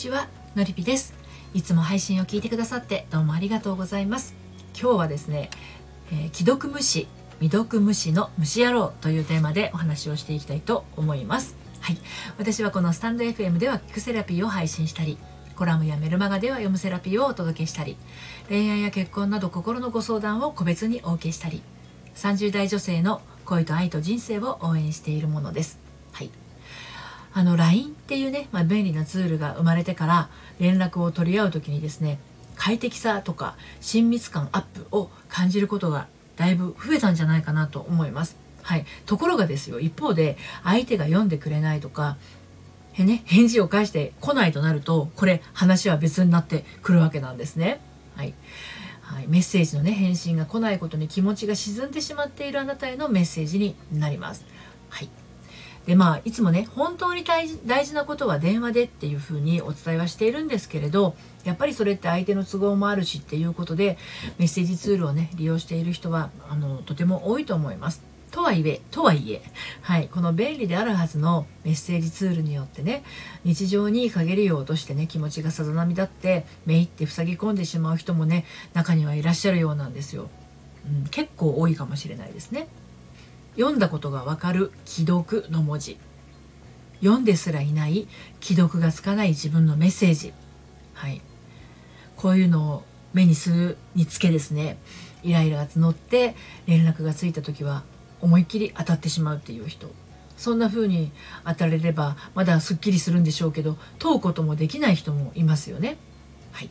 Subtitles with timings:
[0.00, 1.12] ちはのりぴです。
[1.52, 4.34] いつも配信を聞いてくださってどうもありがとうございます。
[4.72, 5.50] 今日はですね、
[6.10, 7.06] えー、既読無視
[7.38, 11.54] 未読無視の虫野郎というテーマでお話をしていきたいと思います。
[11.80, 11.98] はい。
[12.38, 15.18] 私はこのスタンド FM では聞くセラピーを配信したり
[15.54, 17.98] コラムやメルマガでは読むセラピーをお届けしたり
[18.48, 21.62] 恋愛や結婚など心のご相談を個別にお受けしたり
[22.14, 25.78] 30代女性の恋と愛と人生を応援しているものです。
[26.12, 26.30] はい。
[27.32, 32.18] あの LINE っていうね、まあ、便利なツールが生まれてから連絡を取り合う時にですね
[32.56, 38.36] 快適さとか親密感アップを感じることがだいぶ増えたんじゃないかなと思います。
[38.62, 42.18] はい、ところがですよ一方で相手が読んでくれないとか、
[42.98, 47.80] ね、返事を返してこないとなるとこれ話は別になってくるわけなんですね。
[48.16, 48.34] はい
[49.00, 54.44] はい、メッセージのね返信が来ないことに気持ちが沈んでしまっているあなたへのメッセージになります。
[54.88, 55.08] はい
[55.90, 57.48] でまあいつもね本当に大
[57.84, 63.98] 事なことは電話でっていうふうにお伝えはしているんですけれどやっぱりそれって相手の都合もあるしっていうことで
[64.38, 68.04] メッセージツールをね利用している人はあのとても多いと思います。
[68.30, 69.42] とはいえ、とはいえ、
[69.82, 73.02] はい、この便利であるはずのメッセージツールによってね、
[73.42, 80.28] 日常に陰りを落としてね、気持ちがさざ波立って、めいって塞ぎ込んでしまう人もね、中にはいらっしゃるようなんですよ。
[80.86, 82.68] うん、結構多いかもしれないですね。
[83.56, 85.98] 読んだことがわかる既読の文字。
[87.00, 88.06] 読んですらいない
[88.40, 90.32] 既読がつかない自分のメッセージ。
[90.94, 91.20] はい。
[92.16, 94.78] こういうのを目にするにつけですね。
[95.22, 96.34] イライラが募って
[96.66, 97.82] 連絡がついた時は
[98.20, 99.90] 思いっきり当たってしまうっていう人。
[100.36, 101.12] そんな風に
[101.44, 105.98] 当たれればまだすっきりするんでしょうけど問うこともできない人もいますよね。
[106.52, 106.70] はい、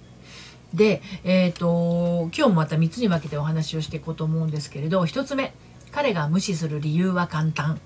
[0.74, 5.54] で、えーと、今日もまた3つに分けてお話をしていこうと思うんですけれど1つ目。
[5.92, 7.80] 彼が無視する理由は簡単。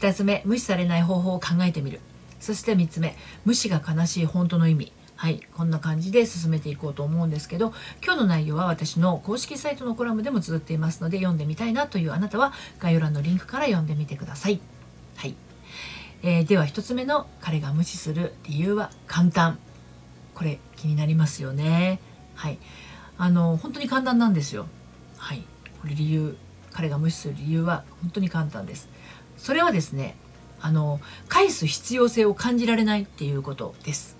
[0.00, 2.00] 2つ目無視されない方法を考えてみる。
[2.40, 4.92] そして3つ目無視が悲しい本当の意味。
[5.16, 7.72] はいこんな感じで進めていこうと思うんですけど
[8.04, 14.60] 今日の内容は私の公式サイトのコラムでも綴っていますので読んでみたいなというあなたは概要欄のリンクから読んでみてください。
[15.16, 15.34] はい、
[16.22, 19.58] えー、では1つ目の彼が無視する理由は簡単。
[20.34, 21.98] これ気になりますよね。
[22.34, 22.58] はい。
[23.16, 24.66] あの本当に簡単なんですよ。
[25.16, 25.42] はい。
[25.80, 26.36] これ理由
[26.76, 28.88] 彼が無視する理由は本当に簡単です。
[29.38, 30.14] それはですね
[30.60, 34.16] あの返す必要性を感じられないっていうことです。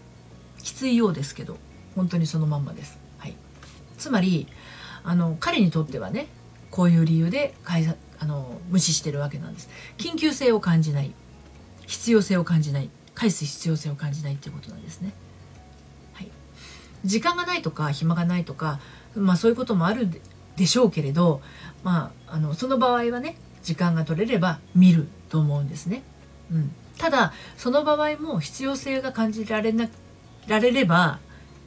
[0.62, 1.58] きついようですけど
[1.94, 3.34] 本当にそのまんまです、はい、
[3.98, 4.48] つまり
[5.04, 6.26] あの彼にとってはね
[6.70, 9.68] こういう理由で返あの無視してるわけなんです。
[9.98, 11.12] 緊急性を感じない。
[11.86, 12.90] 必要性を感じない。
[13.16, 15.10] 返す必要性を感じないっていうことなんですね、
[16.12, 16.30] はい、
[17.04, 18.78] 時間がないとか暇がないとか
[19.14, 20.20] まあそういうこともある
[20.56, 21.40] でしょうけれど
[21.82, 26.02] まああのその場合はね時間が取れれば見ると思うんですね。
[26.52, 29.88] うん、ただその場合も必要性が感じられな
[30.46, 31.18] られれば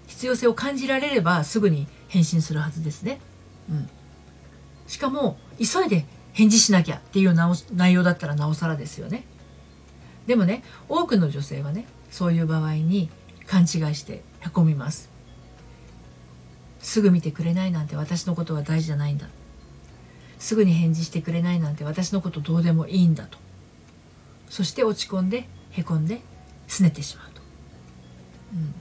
[0.07, 3.19] 必要性を感じられればすぐに返信するはずですね。
[3.69, 3.89] うん、
[4.87, 7.35] しかも急いで返事しなきゃっていう
[7.73, 9.25] 内容だったらなおさらですよね。
[10.25, 13.09] でもね多くの女性はねそういう場合に
[13.45, 15.09] 勘違いしてへこみます。
[16.79, 19.27] すぐ見てくれないなんて私のことは大事じゃないんだ。
[20.39, 23.37] すぐに返事してくれないなんて私のことどうでもいいんだと。
[24.49, 26.21] そして落ち込んでへこんで
[26.67, 27.41] 拗ねてしまうと、
[28.53, 28.73] うん、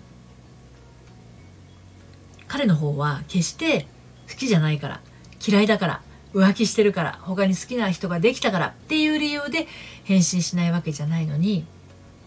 [2.47, 3.87] 彼の方は決して
[4.29, 5.01] 好きじゃないから
[5.47, 6.03] 嫌いだから
[6.35, 9.67] 浮気してるから他に好きな人ができたからっていう理由で
[10.05, 11.65] 返信しないわけじゃないのに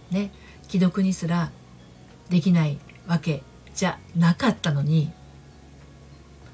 [0.09, 0.31] ね
[0.67, 1.51] 既読にすら
[2.29, 2.77] できない
[3.07, 3.43] わけ
[3.75, 5.11] じゃなかったのに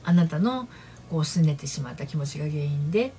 [0.07, 0.69] あなたの
[1.09, 3.11] こう拗ねてしまった気持ちが原因で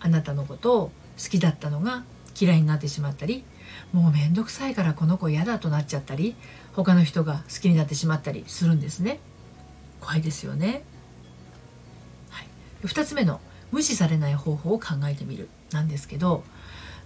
[0.00, 0.92] あなたのことを
[1.22, 2.02] 好きだったのが
[2.38, 3.44] 嫌いになってしまったり
[3.92, 6.34] もう面倒くさいからこの子嫌だとなっちゃったり
[6.74, 9.20] 他の人が好きになってしまったりするんですね。
[10.00, 10.82] 怖いですよね、
[12.28, 12.46] はい、
[12.82, 15.48] 2つ目の無視されない方法を考えてみる。
[15.70, 16.42] なんですけど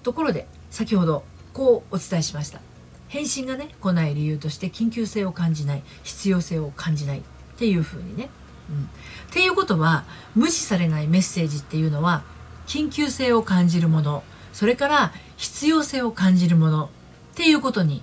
[0.03, 2.61] ところで先ほどこうお伝えしました。
[3.09, 7.23] 返信がね来ない理由として緊急性を感じない必要性を感じないっ
[7.59, 8.31] ていうふうにね
[8.75, 12.23] っていうことは無視されないメッセージっていうのは
[12.67, 14.23] 緊急性を感じるもの
[14.53, 16.89] それから必要性を感じるものっ
[17.35, 18.03] ていうことに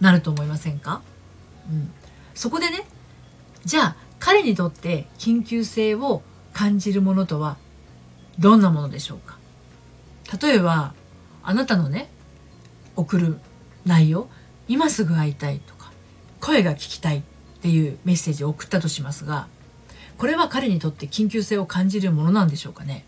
[0.00, 1.02] なると思いませんか、
[1.70, 1.92] うん、
[2.34, 2.86] そこでね
[3.64, 6.22] じゃあ彼にとって緊急性を
[6.52, 7.56] 感じるものとは
[8.38, 9.38] どんなものでしょうか？
[10.40, 10.94] 例えば
[11.42, 12.10] あなたのね
[12.96, 13.38] 送る
[13.84, 14.28] 内容
[14.68, 15.92] 今すぐ会いたいとか
[16.40, 17.22] 声が聞きたいっ
[17.60, 19.48] ていうメッセージを送ったとしますが
[20.18, 23.04] これは彼にとって緊急性を感じるものなんでしょうかね。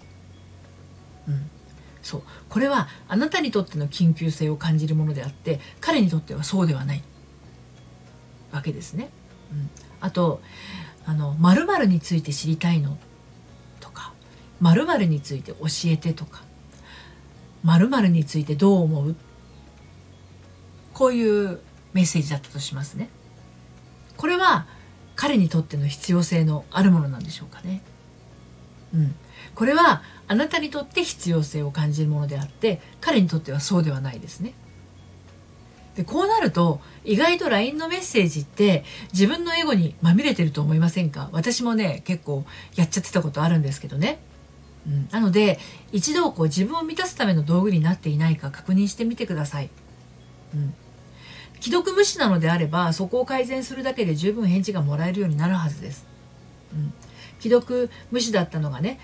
[1.26, 1.50] うん。
[2.02, 2.22] そう。
[2.48, 7.02] これはあなたにとっての緊急性を感じるものであって彼にとってはそうではない。
[8.50, 9.10] わけですね。
[9.52, 9.70] うん、
[10.00, 10.40] あと
[11.04, 12.96] あの〇〇について知りたいの？
[13.80, 14.12] とか
[14.60, 16.42] 〇〇について教えてとか
[17.62, 19.16] 〇〇についてどう思う？
[20.94, 21.60] こういう
[21.92, 23.10] メッセージだったとしますね。
[24.16, 24.66] これは
[25.18, 27.82] 彼にとっての必要性のあるものなんでしょうかね。
[28.94, 29.16] うん、
[29.56, 34.54] これはあなたにとって必要性を感じるものであって彼にとってはそうではないですね。
[35.96, 41.30] でこうなると意外と LINE のメッセージって自分のエゴにまみれてると思いませんか？
[41.32, 42.44] 私もね結構
[42.76, 44.20] やっちゃってたことあるんですけどね。
[44.86, 45.58] うん、なので
[45.90, 49.70] 一度こう自分を満たすための道具になっていないか確認してみてください。
[50.54, 50.74] うん
[51.60, 56.06] 既読無視なのであればそこを改善するだけで十分返事がもらえるようになるはずです。
[56.72, 56.92] うん、
[57.40, 58.98] 既読無視だったのがね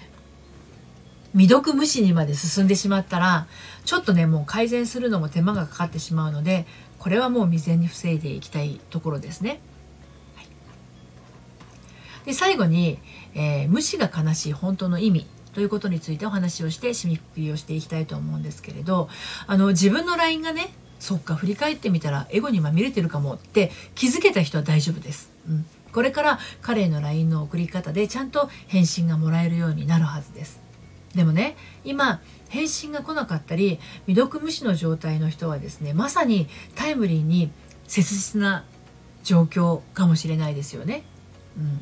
[1.32, 3.46] 未読無視にまで進んでしまったら
[3.84, 6.64] ちょっとねもう改善するのも手間がかかってしまうので
[6.98, 9.60] これはもう未然に防いでいきたいところですね。
[10.36, 10.46] はい、
[12.26, 12.98] で最後に、
[13.34, 19.08] えー、無視が悲しい本当の意味ということについてお話をして締めくくりをしていきたいと思うんですけれど
[19.46, 25.30] あの自分の LINE がねそっか振り返ってみたらエゴにまみれてるかもって気づけた人は大丈夫です。
[25.48, 30.60] うんこれから彼への LINE の送り方でちゃんと返信がもらえるようになるはずです。
[31.14, 37.52] でもね今返信が来なかったり未読無視の状態の人はですねまさにタイムリーに
[37.86, 38.64] 切実な
[39.22, 41.04] 状況かもしれないですよね。
[41.56, 41.80] うん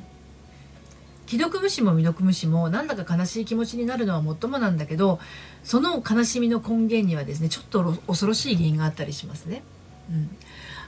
[1.32, 5.18] 既読無視も未読無視もなんだか悲しい気持ちになるのはもっともなんだけど
[5.64, 9.62] その悲しみの根源にはですねちょっと恐ろしい原因があったりしますね。
[10.10, 10.36] うん、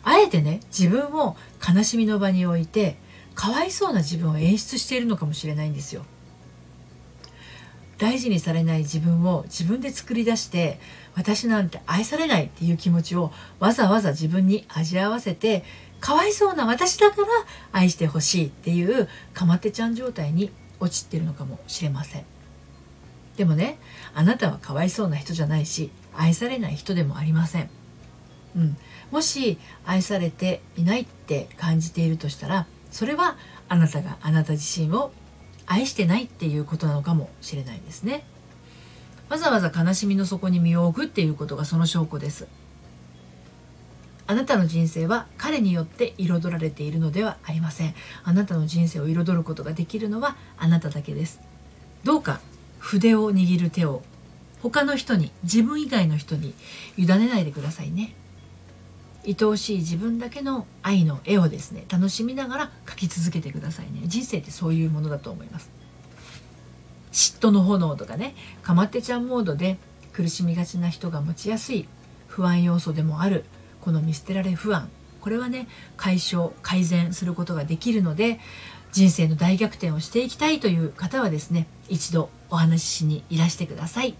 [0.02, 2.98] あえてね自分を悲しみの場に置いて
[3.34, 6.04] かわいそうな自分を演出しているのかもしれないんですよ。
[7.96, 10.78] 大事にされない自分を自分で作り出して
[11.14, 15.64] 私なんて愛されないっていう気持ちをわざわざ自分に味合わせて
[16.04, 17.28] かわいそうな私だから
[17.72, 22.24] 愛してほしいっていうかまってちゃん状態に陥ってるのかもしれません。
[23.38, 23.78] でもね
[24.14, 27.70] あなたはかわいそうな人じゃないし愛されない人でもありません、
[28.54, 28.76] うん、
[29.10, 29.56] もし
[29.86, 33.38] 愛されていないって感じているとしたらそれは
[33.70, 35.10] あなたがあなた自身を
[35.64, 38.26] 愛してないっていうことなのかもしれないですね。
[39.30, 42.46] わざわざ悲しみの底に身を置くっていうことがその証拠です。
[44.26, 47.94] あなたの人生は彼によって彩られているのではありません。
[48.22, 51.40] あなたの人生を彩ることができるのはあなただけです。
[52.04, 52.40] どうか
[52.78, 54.02] 筆を握る手を
[54.62, 56.54] 他の人に自分以外の人に
[56.96, 58.14] 委ねないでくださいね。
[59.26, 64.02] 愛おしい自分だけの愛の絵をですね楽しみながら描き続けてくださいね。
[64.06, 65.70] 人生ってそういうものだと思います。
[67.12, 69.78] 嫉妬の炎とかねかまってちゃんモードで
[70.12, 71.86] 苦しみがちな人が持ちやすい
[72.26, 73.44] 不安要素でもある
[73.84, 74.88] この見捨てられ不安。
[75.20, 78.40] これはね解消改善することができるので
[78.92, 84.14] 人生の大逆転をしていきたいという方はですね一度お話ししにいらしてください。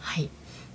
[0.00, 0.30] はい。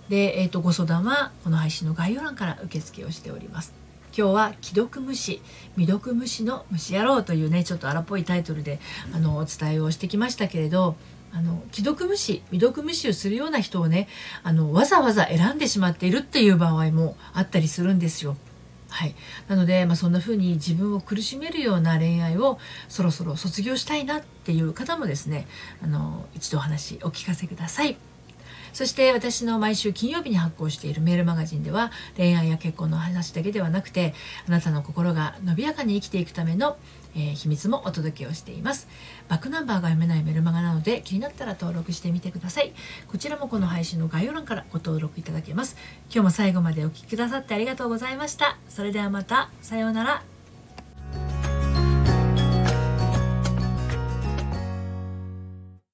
[0.09, 3.73] で、えーと、ご相談はこの配信の概要欄から受付をしております。
[4.17, 5.41] 今日は「既読無視
[5.75, 8.79] 未読無視の虫野郎」というねちょっと荒っぽいタイトルで
[9.13, 10.95] あのお伝えをしてきましたけれど
[11.37, 14.07] あの既読無視未読無視をするような人をね
[14.41, 18.35] あのわざわざ選んでしまっているっていう場合もあったりするんですよ。
[18.89, 19.15] はい、
[19.47, 25.45] なので、まあ、そんな風に自分を苦しめるような恋愛をそろそろ卒業したいなっていう方もですね
[25.83, 27.97] あの一度お話お聞かせください。
[28.77, 34.13] そして私の毎週金曜日に発行しているメールマガジンでは恋愛や結婚の話だけではなくて
[34.47, 36.77] あなたの心が伸びやかに生きていくための、
[37.15, 38.87] えー、秘密もお届けをしています。
[39.29, 42.71] バックナンバーが読めないメルマガなので気になったら登録してみてください。
[43.07, 45.75] こちらもこの配信の概要欄からご登録いただけます。
[46.11, 48.59] 今日も最後までお聴きくださってありがとうございました。
[48.69, 49.49] それではまた。
[49.63, 50.36] さようなら。